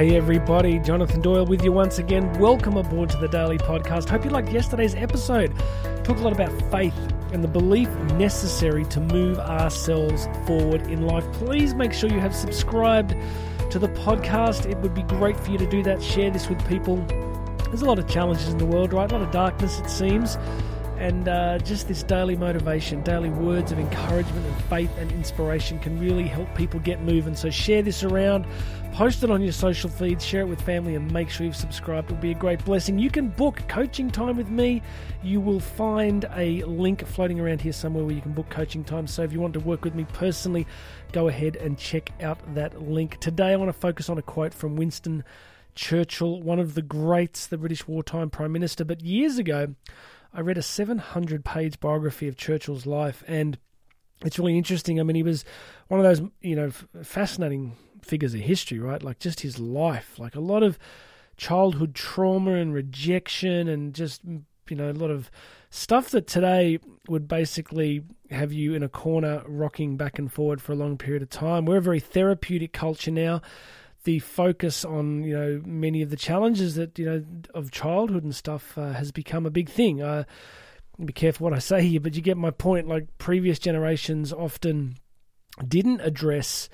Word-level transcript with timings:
Hey 0.00 0.16
everybody, 0.16 0.78
Jonathan 0.78 1.20
Doyle 1.20 1.44
with 1.44 1.62
you 1.62 1.72
once 1.72 1.98
again. 1.98 2.32
Welcome 2.38 2.78
aboard 2.78 3.10
to 3.10 3.18
the 3.18 3.28
Daily 3.28 3.58
Podcast. 3.58 4.08
Hope 4.08 4.24
you 4.24 4.30
liked 4.30 4.50
yesterday's 4.50 4.94
episode. 4.94 5.54
Talked 6.04 6.20
a 6.20 6.22
lot 6.22 6.32
about 6.32 6.50
faith 6.70 6.94
and 7.34 7.44
the 7.44 7.48
belief 7.48 7.90
necessary 8.14 8.86
to 8.86 8.98
move 8.98 9.38
ourselves 9.38 10.26
forward 10.46 10.80
in 10.86 11.06
life. 11.06 11.30
Please 11.34 11.74
make 11.74 11.92
sure 11.92 12.08
you 12.08 12.18
have 12.18 12.34
subscribed 12.34 13.14
to 13.70 13.78
the 13.78 13.88
podcast. 13.88 14.64
It 14.64 14.78
would 14.78 14.94
be 14.94 15.02
great 15.02 15.38
for 15.38 15.50
you 15.50 15.58
to 15.58 15.68
do 15.68 15.82
that. 15.82 16.02
Share 16.02 16.30
this 16.30 16.48
with 16.48 16.66
people. 16.66 16.96
There's 17.66 17.82
a 17.82 17.84
lot 17.84 17.98
of 17.98 18.08
challenges 18.08 18.48
in 18.48 18.56
the 18.56 18.64
world, 18.64 18.94
right? 18.94 19.12
A 19.12 19.14
lot 19.14 19.22
of 19.22 19.30
darkness, 19.30 19.80
it 19.80 19.90
seems 19.90 20.38
and 21.00 21.28
uh, 21.28 21.58
just 21.60 21.88
this 21.88 22.02
daily 22.02 22.36
motivation, 22.36 23.02
daily 23.02 23.30
words 23.30 23.72
of 23.72 23.78
encouragement 23.78 24.46
and 24.46 24.64
faith 24.64 24.90
and 24.98 25.10
inspiration 25.12 25.78
can 25.78 25.98
really 25.98 26.24
help 26.24 26.54
people 26.54 26.78
get 26.78 27.00
moving. 27.00 27.34
So 27.34 27.48
share 27.48 27.80
this 27.80 28.04
around, 28.04 28.44
post 28.92 29.24
it 29.24 29.30
on 29.30 29.40
your 29.40 29.52
social 29.52 29.88
feeds, 29.88 30.22
share 30.22 30.42
it 30.42 30.46
with 30.46 30.60
family, 30.60 30.94
and 30.94 31.10
make 31.10 31.30
sure 31.30 31.46
you've 31.46 31.56
subscribed. 31.56 32.10
It 32.10 32.14
will 32.14 32.20
be 32.20 32.32
a 32.32 32.34
great 32.34 32.62
blessing. 32.66 32.98
You 32.98 33.10
can 33.10 33.28
book 33.28 33.62
coaching 33.66 34.10
time 34.10 34.36
with 34.36 34.50
me. 34.50 34.82
You 35.22 35.40
will 35.40 35.58
find 35.58 36.26
a 36.36 36.62
link 36.64 37.06
floating 37.06 37.40
around 37.40 37.62
here 37.62 37.72
somewhere 37.72 38.04
where 38.04 38.14
you 38.14 38.20
can 38.20 38.34
book 38.34 38.50
coaching 38.50 38.84
time. 38.84 39.06
So 39.06 39.22
if 39.22 39.32
you 39.32 39.40
want 39.40 39.54
to 39.54 39.60
work 39.60 39.84
with 39.84 39.94
me 39.94 40.04
personally, 40.12 40.66
go 41.12 41.28
ahead 41.28 41.56
and 41.56 41.78
check 41.78 42.12
out 42.20 42.38
that 42.54 42.82
link. 42.82 43.18
Today 43.20 43.52
I 43.52 43.56
want 43.56 43.70
to 43.70 43.78
focus 43.78 44.10
on 44.10 44.18
a 44.18 44.22
quote 44.22 44.52
from 44.52 44.76
Winston 44.76 45.24
Churchill, 45.74 46.42
one 46.42 46.58
of 46.58 46.74
the 46.74 46.82
greats, 46.82 47.46
the 47.46 47.56
British 47.56 47.88
wartime 47.88 48.28
prime 48.28 48.52
minister. 48.52 48.84
But 48.84 49.00
years 49.00 49.38
ago, 49.38 49.74
I 50.32 50.40
read 50.40 50.58
a 50.58 50.62
700 50.62 51.44
page 51.44 51.80
biography 51.80 52.28
of 52.28 52.36
Churchill's 52.36 52.86
life, 52.86 53.24
and 53.26 53.58
it's 54.24 54.38
really 54.38 54.56
interesting. 54.56 55.00
I 55.00 55.02
mean, 55.02 55.16
he 55.16 55.22
was 55.22 55.44
one 55.88 56.00
of 56.00 56.04
those, 56.04 56.28
you 56.40 56.56
know, 56.56 56.70
fascinating 57.02 57.76
figures 58.02 58.34
of 58.34 58.40
history, 58.40 58.78
right? 58.78 59.02
Like 59.02 59.18
just 59.18 59.40
his 59.40 59.58
life, 59.58 60.18
like 60.18 60.34
a 60.34 60.40
lot 60.40 60.62
of 60.62 60.78
childhood 61.36 61.94
trauma 61.94 62.52
and 62.52 62.72
rejection, 62.72 63.68
and 63.68 63.94
just, 63.94 64.26
mm, 64.26 64.42
you 64.68 64.76
know, 64.76 64.90
a 64.90 64.92
lot 64.92 65.10
of 65.10 65.30
stuff 65.70 66.10
that 66.10 66.26
today 66.26 66.78
would 67.08 67.26
basically 67.26 68.02
have 68.30 68.52
you 68.52 68.74
in 68.74 68.82
a 68.82 68.88
corner 68.88 69.42
rocking 69.46 69.96
back 69.96 70.18
and 70.18 70.32
forward 70.32 70.60
for 70.60 70.72
a 70.72 70.76
long 70.76 70.96
period 70.96 71.22
of 71.22 71.30
time. 71.30 71.64
We're 71.64 71.78
a 71.78 71.82
very 71.82 72.00
therapeutic 72.00 72.72
culture 72.72 73.10
now 73.10 73.40
the 74.04 74.18
focus 74.18 74.84
on 74.84 75.22
you 75.24 75.34
know 75.34 75.62
many 75.64 76.02
of 76.02 76.10
the 76.10 76.16
challenges 76.16 76.74
that 76.74 76.98
you 76.98 77.04
know 77.04 77.24
of 77.54 77.70
childhood 77.70 78.24
and 78.24 78.34
stuff 78.34 78.76
uh, 78.78 78.92
has 78.92 79.12
become 79.12 79.46
a 79.46 79.50
big 79.50 79.68
thing. 79.68 80.02
Uh, 80.02 80.24
be 81.04 81.12
careful 81.12 81.44
what 81.44 81.54
I 81.54 81.58
say 81.58 81.82
here, 81.82 82.00
but 82.00 82.14
you 82.14 82.22
get 82.22 82.36
my 82.36 82.50
point. 82.50 82.88
Like 82.88 83.06
previous 83.18 83.58
generations 83.58 84.32
often 84.32 84.96
didn't 85.66 86.00
address 86.00 86.68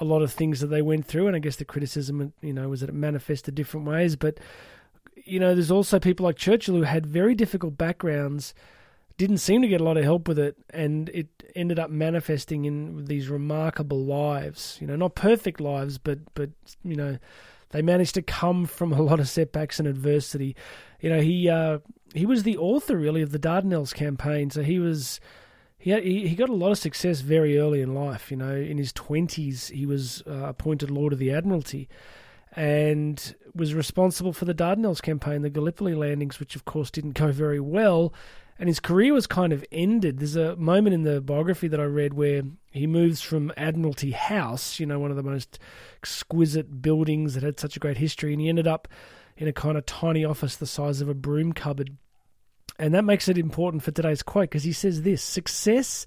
a 0.00 0.04
lot 0.04 0.22
of 0.22 0.32
things 0.32 0.60
that 0.60 0.68
they 0.68 0.82
went 0.82 1.06
through, 1.06 1.26
and 1.26 1.36
I 1.36 1.40
guess 1.40 1.56
the 1.56 1.64
criticism, 1.64 2.32
you 2.40 2.52
know, 2.52 2.68
was 2.68 2.80
that 2.80 2.88
it 2.88 2.94
manifested 2.94 3.54
different 3.54 3.86
ways. 3.86 4.16
But 4.16 4.38
you 5.24 5.40
know, 5.40 5.54
there's 5.54 5.70
also 5.70 5.98
people 5.98 6.24
like 6.24 6.36
Churchill 6.36 6.76
who 6.76 6.82
had 6.82 7.06
very 7.06 7.34
difficult 7.34 7.78
backgrounds 7.78 8.54
didn't 9.16 9.38
seem 9.38 9.62
to 9.62 9.68
get 9.68 9.80
a 9.80 9.84
lot 9.84 9.96
of 9.96 10.04
help 10.04 10.26
with 10.26 10.38
it, 10.38 10.56
and 10.70 11.08
it 11.10 11.28
ended 11.54 11.78
up 11.78 11.90
manifesting 11.90 12.64
in 12.64 13.04
these 13.04 13.28
remarkable 13.28 14.04
lives. 14.04 14.76
You 14.80 14.86
know, 14.86 14.96
not 14.96 15.14
perfect 15.14 15.60
lives, 15.60 15.98
but 15.98 16.18
but 16.34 16.50
you 16.82 16.96
know, 16.96 17.18
they 17.70 17.82
managed 17.82 18.14
to 18.14 18.22
come 18.22 18.66
from 18.66 18.92
a 18.92 19.02
lot 19.02 19.20
of 19.20 19.28
setbacks 19.28 19.78
and 19.78 19.88
adversity. 19.88 20.56
You 21.00 21.10
know, 21.10 21.20
he 21.20 21.48
uh, 21.48 21.78
he 22.12 22.26
was 22.26 22.42
the 22.42 22.56
author 22.56 22.96
really 22.96 23.22
of 23.22 23.30
the 23.30 23.38
Dardanelles 23.38 23.94
campaign, 23.94 24.50
so 24.50 24.62
he 24.62 24.78
was. 24.78 25.20
He, 25.76 25.90
had, 25.90 26.02
he 26.02 26.34
got 26.34 26.48
a 26.48 26.54
lot 26.54 26.70
of 26.70 26.78
success 26.78 27.20
very 27.20 27.58
early 27.58 27.82
in 27.82 27.92
life. 27.92 28.30
You 28.30 28.38
know, 28.38 28.54
in 28.54 28.78
his 28.78 28.90
twenties, 28.90 29.68
he 29.68 29.84
was 29.84 30.22
uh, 30.26 30.46
appointed 30.46 30.90
Lord 30.90 31.12
of 31.12 31.18
the 31.18 31.30
Admiralty, 31.30 31.90
and 32.56 33.34
was 33.54 33.74
responsible 33.74 34.32
for 34.32 34.44
the 34.44 34.54
Dardanelles 34.54 35.02
campaign, 35.02 35.42
the 35.42 35.50
Gallipoli 35.50 35.94
landings, 35.94 36.38
which 36.40 36.56
of 36.56 36.64
course 36.64 36.90
didn't 36.90 37.12
go 37.12 37.32
very 37.32 37.60
well 37.60 38.12
and 38.58 38.68
his 38.68 38.80
career 38.80 39.12
was 39.12 39.26
kind 39.26 39.52
of 39.52 39.64
ended. 39.72 40.18
There's 40.18 40.36
a 40.36 40.56
moment 40.56 40.94
in 40.94 41.02
the 41.02 41.20
biography 41.20 41.68
that 41.68 41.80
I 41.80 41.84
read 41.84 42.14
where 42.14 42.42
he 42.70 42.86
moves 42.86 43.20
from 43.20 43.52
Admiralty 43.56 44.12
House, 44.12 44.78
you 44.78 44.86
know, 44.86 44.98
one 44.98 45.10
of 45.10 45.16
the 45.16 45.22
most 45.22 45.58
exquisite 45.98 46.80
buildings 46.80 47.34
that 47.34 47.42
had 47.42 47.58
such 47.58 47.76
a 47.76 47.80
great 47.80 47.98
history, 47.98 48.32
and 48.32 48.40
he 48.40 48.48
ended 48.48 48.68
up 48.68 48.86
in 49.36 49.48
a 49.48 49.52
kind 49.52 49.76
of 49.76 49.86
tiny 49.86 50.24
office 50.24 50.56
the 50.56 50.66
size 50.66 51.00
of 51.00 51.08
a 51.08 51.14
broom 51.14 51.52
cupboard. 51.52 51.96
And 52.78 52.94
that 52.94 53.04
makes 53.04 53.28
it 53.28 53.38
important 53.38 53.82
for 53.82 53.90
today's 53.90 54.22
quote 54.22 54.50
because 54.50 54.64
he 54.64 54.72
says 54.72 55.02
this 55.02 55.22
success 55.22 56.06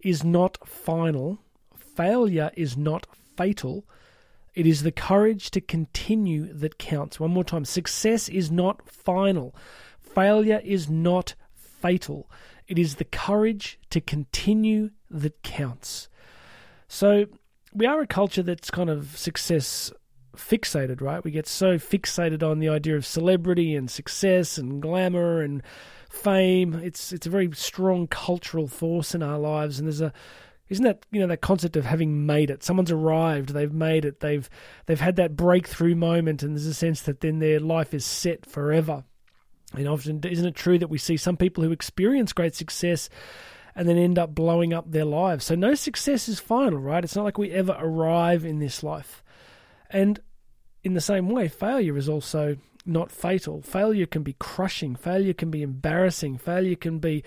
is 0.00 0.24
not 0.24 0.58
final, 0.66 1.38
failure 1.76 2.50
is 2.56 2.76
not 2.76 3.06
fatal. 3.36 3.84
It 4.56 4.66
is 4.66 4.82
the 4.82 4.90
courage 4.90 5.50
to 5.52 5.60
continue 5.60 6.52
that 6.52 6.78
counts. 6.78 7.20
One 7.20 7.30
more 7.30 7.44
time 7.44 7.66
success 7.66 8.28
is 8.28 8.50
not 8.50 8.88
final, 8.88 9.54
failure 10.00 10.62
is 10.64 10.88
not 10.88 11.34
fatal. 11.54 12.30
It 12.66 12.78
is 12.78 12.96
the 12.96 13.04
courage 13.04 13.78
to 13.90 14.00
continue 14.00 14.90
that 15.10 15.42
counts. 15.42 16.08
So, 16.88 17.26
we 17.72 17.84
are 17.84 18.00
a 18.00 18.06
culture 18.06 18.42
that's 18.42 18.70
kind 18.70 18.88
of 18.88 19.18
success 19.18 19.92
fixated, 20.36 21.00
right? 21.02 21.22
We 21.22 21.30
get 21.30 21.46
so 21.46 21.76
fixated 21.76 22.42
on 22.42 22.58
the 22.58 22.70
idea 22.70 22.96
of 22.96 23.04
celebrity 23.04 23.74
and 23.74 23.90
success 23.90 24.56
and 24.56 24.80
glamour 24.80 25.42
and 25.42 25.62
fame. 26.08 26.74
It's 26.74 27.12
it's 27.12 27.26
a 27.26 27.30
very 27.30 27.50
strong 27.52 28.06
cultural 28.06 28.66
force 28.66 29.14
in 29.14 29.22
our 29.22 29.38
lives, 29.38 29.78
and 29.78 29.86
there's 29.86 30.00
a 30.00 30.14
isn't 30.68 30.84
that 30.84 31.06
you 31.10 31.20
know 31.20 31.26
that 31.28 31.40
concept 31.40 31.76
of 31.76 31.84
having 31.84 32.26
made 32.26 32.50
it? 32.50 32.62
Someone's 32.62 32.90
arrived, 32.90 33.50
they've 33.50 33.72
made 33.72 34.04
it, 34.04 34.20
they've 34.20 34.48
they've 34.86 35.00
had 35.00 35.16
that 35.16 35.36
breakthrough 35.36 35.94
moment, 35.94 36.42
and 36.42 36.54
there's 36.54 36.66
a 36.66 36.74
sense 36.74 37.02
that 37.02 37.20
then 37.20 37.38
their 37.38 37.60
life 37.60 37.94
is 37.94 38.04
set 38.04 38.46
forever. 38.46 39.04
And 39.74 39.88
often, 39.88 40.20
isn't 40.24 40.46
it 40.46 40.54
true 40.54 40.78
that 40.78 40.90
we 40.90 40.98
see 40.98 41.16
some 41.16 41.36
people 41.36 41.64
who 41.64 41.72
experience 41.72 42.32
great 42.32 42.54
success 42.54 43.08
and 43.74 43.88
then 43.88 43.98
end 43.98 44.18
up 44.18 44.34
blowing 44.34 44.72
up 44.72 44.90
their 44.90 45.04
lives? 45.04 45.44
So, 45.44 45.54
no 45.54 45.74
success 45.74 46.28
is 46.28 46.40
final, 46.40 46.78
right? 46.78 47.04
It's 47.04 47.16
not 47.16 47.24
like 47.24 47.38
we 47.38 47.50
ever 47.50 47.76
arrive 47.78 48.44
in 48.44 48.58
this 48.58 48.82
life. 48.82 49.22
And 49.90 50.20
in 50.82 50.94
the 50.94 51.00
same 51.00 51.28
way, 51.28 51.48
failure 51.48 51.96
is 51.96 52.08
also 52.08 52.56
not 52.86 53.10
fatal. 53.10 53.60
Failure 53.62 54.06
can 54.06 54.22
be 54.22 54.36
crushing, 54.38 54.94
failure 54.94 55.34
can 55.34 55.50
be 55.50 55.62
embarrassing, 55.62 56.38
failure 56.38 56.76
can 56.76 56.98
be, 56.98 57.24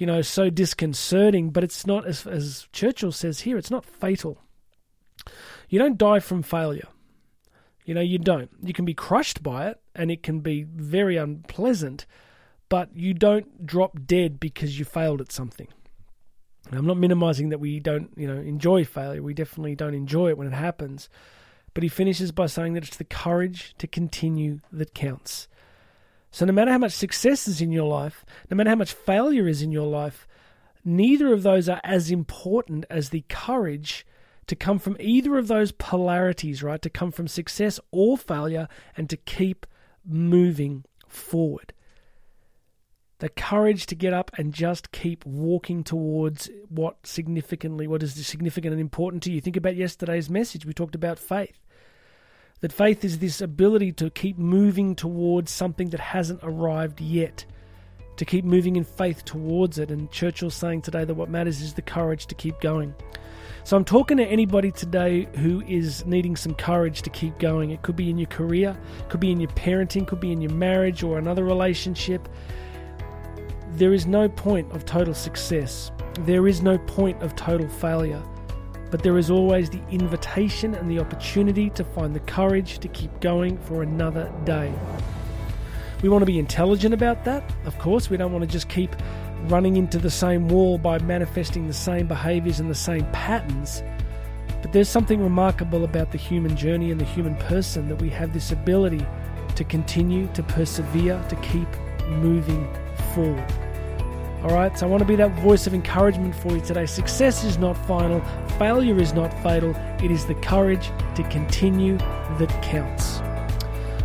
you 0.00 0.06
know, 0.06 0.22
so 0.22 0.48
disconcerting, 0.48 1.50
but 1.50 1.62
it's 1.62 1.86
not, 1.86 2.06
as, 2.06 2.26
as 2.26 2.66
Churchill 2.72 3.12
says 3.12 3.40
here, 3.40 3.58
it's 3.58 3.70
not 3.70 3.84
fatal. 3.84 4.38
You 5.68 5.78
don't 5.78 5.98
die 5.98 6.20
from 6.20 6.42
failure. 6.42 6.88
You 7.84 7.92
know, 7.92 8.00
you 8.00 8.16
don't. 8.18 8.48
You 8.62 8.72
can 8.72 8.86
be 8.86 8.94
crushed 8.94 9.42
by 9.42 9.68
it 9.68 9.78
and 9.94 10.10
it 10.10 10.22
can 10.22 10.40
be 10.40 10.62
very 10.62 11.18
unpleasant, 11.18 12.06
but 12.70 12.88
you 12.96 13.12
don't 13.12 13.66
drop 13.66 14.06
dead 14.06 14.40
because 14.40 14.78
you 14.78 14.86
failed 14.86 15.20
at 15.20 15.32
something. 15.32 15.68
And 16.70 16.78
I'm 16.78 16.86
not 16.86 16.96
minimizing 16.96 17.50
that 17.50 17.60
we 17.60 17.78
don't, 17.78 18.10
you 18.16 18.26
know, 18.26 18.40
enjoy 18.40 18.86
failure. 18.86 19.22
We 19.22 19.34
definitely 19.34 19.74
don't 19.74 19.92
enjoy 19.92 20.30
it 20.30 20.38
when 20.38 20.46
it 20.46 20.54
happens. 20.54 21.10
But 21.74 21.82
he 21.82 21.90
finishes 21.90 22.32
by 22.32 22.46
saying 22.46 22.72
that 22.72 22.84
it's 22.84 22.96
the 22.96 23.04
courage 23.04 23.74
to 23.76 23.86
continue 23.86 24.60
that 24.72 24.94
counts. 24.94 25.46
So 26.30 26.44
no 26.44 26.52
matter 26.52 26.70
how 26.70 26.78
much 26.78 26.92
success 26.92 27.48
is 27.48 27.60
in 27.60 27.72
your 27.72 27.88
life, 27.88 28.24
no 28.50 28.56
matter 28.56 28.70
how 28.70 28.76
much 28.76 28.92
failure 28.92 29.48
is 29.48 29.62
in 29.62 29.72
your 29.72 29.86
life, 29.86 30.28
neither 30.84 31.32
of 31.32 31.42
those 31.42 31.68
are 31.68 31.80
as 31.82 32.10
important 32.10 32.84
as 32.88 33.10
the 33.10 33.24
courage 33.28 34.06
to 34.46 34.56
come 34.56 34.78
from 34.78 34.96
either 34.98 35.38
of 35.38 35.48
those 35.48 35.72
polarities, 35.72 36.62
right? 36.62 36.82
To 36.82 36.90
come 36.90 37.12
from 37.12 37.28
success 37.28 37.78
or 37.90 38.16
failure 38.16 38.68
and 38.96 39.08
to 39.10 39.16
keep 39.16 39.66
moving 40.04 40.84
forward. 41.06 41.72
The 43.18 43.28
courage 43.28 43.86
to 43.86 43.94
get 43.94 44.14
up 44.14 44.30
and 44.38 44.54
just 44.54 44.92
keep 44.92 45.26
walking 45.26 45.84
towards 45.84 46.48
what 46.68 47.06
significantly, 47.06 47.86
what 47.86 48.02
is 48.02 48.26
significant 48.26 48.72
and 48.72 48.80
important 48.80 49.22
to 49.24 49.32
you. 49.32 49.40
Think 49.40 49.56
about 49.56 49.76
yesterday's 49.76 50.30
message. 50.30 50.64
We 50.64 50.72
talked 50.72 50.94
about 50.94 51.18
faith. 51.18 51.60
That 52.60 52.72
faith 52.72 53.04
is 53.04 53.18
this 53.18 53.40
ability 53.40 53.92
to 53.92 54.10
keep 54.10 54.36
moving 54.36 54.94
towards 54.94 55.50
something 55.50 55.88
that 55.90 56.00
hasn't 56.00 56.40
arrived 56.42 57.00
yet, 57.00 57.46
to 58.16 58.26
keep 58.26 58.44
moving 58.44 58.76
in 58.76 58.84
faith 58.84 59.24
towards 59.24 59.78
it. 59.78 59.90
And 59.90 60.10
Churchill's 60.10 60.54
saying 60.54 60.82
today 60.82 61.04
that 61.04 61.14
what 61.14 61.30
matters 61.30 61.62
is 61.62 61.72
the 61.72 61.82
courage 61.82 62.26
to 62.26 62.34
keep 62.34 62.60
going. 62.60 62.94
So 63.64 63.78
I'm 63.78 63.84
talking 63.84 64.18
to 64.18 64.26
anybody 64.26 64.70
today 64.70 65.26
who 65.36 65.62
is 65.62 66.04
needing 66.04 66.36
some 66.36 66.54
courage 66.54 67.00
to 67.02 67.10
keep 67.10 67.38
going. 67.38 67.70
It 67.70 67.80
could 67.80 67.96
be 67.96 68.10
in 68.10 68.18
your 68.18 68.28
career, 68.28 68.76
could 69.08 69.20
be 69.20 69.30
in 69.30 69.40
your 69.40 69.50
parenting, 69.50 70.06
could 70.06 70.20
be 70.20 70.32
in 70.32 70.42
your 70.42 70.52
marriage 70.52 71.02
or 71.02 71.18
another 71.18 71.44
relationship. 71.44 72.28
There 73.72 73.94
is 73.94 74.06
no 74.06 74.28
point 74.28 74.70
of 74.72 74.84
total 74.84 75.14
success. 75.14 75.92
There 76.20 76.46
is 76.46 76.60
no 76.60 76.76
point 76.76 77.22
of 77.22 77.36
total 77.36 77.68
failure. 77.68 78.22
But 78.90 79.02
there 79.02 79.16
is 79.18 79.30
always 79.30 79.70
the 79.70 79.80
invitation 79.90 80.74
and 80.74 80.90
the 80.90 80.98
opportunity 80.98 81.70
to 81.70 81.84
find 81.84 82.14
the 82.14 82.20
courage 82.20 82.78
to 82.80 82.88
keep 82.88 83.20
going 83.20 83.56
for 83.58 83.82
another 83.82 84.32
day. 84.44 84.72
We 86.02 86.08
want 86.08 86.22
to 86.22 86.26
be 86.26 86.38
intelligent 86.38 86.94
about 86.94 87.24
that, 87.24 87.44
of 87.66 87.78
course. 87.78 88.10
We 88.10 88.16
don't 88.16 88.32
want 88.32 88.42
to 88.42 88.50
just 88.50 88.68
keep 88.68 88.96
running 89.44 89.76
into 89.76 89.98
the 89.98 90.10
same 90.10 90.48
wall 90.48 90.78
by 90.78 90.98
manifesting 90.98 91.66
the 91.66 91.74
same 91.74 92.06
behaviors 92.06 92.58
and 92.58 92.70
the 92.70 92.74
same 92.74 93.06
patterns. 93.12 93.82
But 94.62 94.72
there's 94.72 94.88
something 94.88 95.22
remarkable 95.22 95.84
about 95.84 96.10
the 96.10 96.18
human 96.18 96.56
journey 96.56 96.90
and 96.90 97.00
the 97.00 97.04
human 97.04 97.36
person 97.36 97.88
that 97.88 98.00
we 98.00 98.10
have 98.10 98.32
this 98.32 98.50
ability 98.50 99.06
to 99.56 99.64
continue, 99.64 100.26
to 100.34 100.42
persevere, 100.42 101.22
to 101.28 101.36
keep 101.36 101.68
moving 102.08 102.66
forward. 103.14 103.69
All 104.42 104.54
right, 104.54 104.76
so 104.78 104.86
I 104.86 104.88
want 104.88 105.02
to 105.02 105.06
be 105.06 105.16
that 105.16 105.32
voice 105.40 105.66
of 105.66 105.74
encouragement 105.74 106.34
for 106.34 106.54
you 106.54 106.62
today. 106.62 106.86
Success 106.86 107.44
is 107.44 107.58
not 107.58 107.76
final, 107.86 108.22
failure 108.58 108.98
is 108.98 109.12
not 109.12 109.30
fatal. 109.42 109.76
It 110.02 110.10
is 110.10 110.24
the 110.24 110.34
courage 110.36 110.90
to 111.16 111.22
continue 111.24 111.98
that 111.98 112.48
counts. 112.62 113.20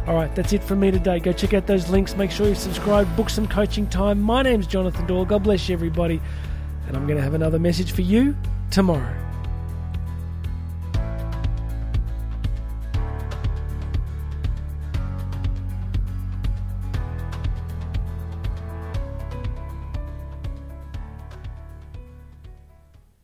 All 0.07 0.15
right, 0.15 0.33
that's 0.35 0.51
it 0.51 0.61
from 0.61 0.81
me 0.81 0.91
today. 0.91 1.19
Go 1.19 1.31
check 1.31 1.53
out 1.53 1.67
those 1.67 1.89
links. 1.89 2.17
Make 2.17 2.31
sure 2.31 2.49
you 2.49 2.55
subscribe, 2.55 3.15
book 3.15 3.29
some 3.29 3.47
coaching 3.47 3.87
time. 3.87 4.21
My 4.21 4.41
name's 4.41 4.67
Jonathan 4.67 5.07
Doyle. 5.07 5.23
God 5.23 5.43
bless 5.43 5.69
you, 5.69 5.73
everybody. 5.73 6.21
And 6.87 6.97
I'm 6.97 7.07
going 7.07 7.17
to 7.17 7.23
have 7.23 7.33
another 7.33 7.57
message 7.57 7.93
for 7.93 8.01
you 8.01 8.35
tomorrow. 8.71 9.24